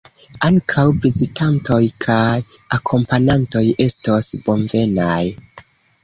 [0.45, 2.31] Ankaŭ vizitantoj kaj
[2.77, 5.21] akompanantoj estos bonvenaj.